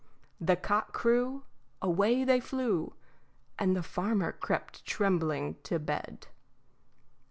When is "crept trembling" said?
4.31-5.57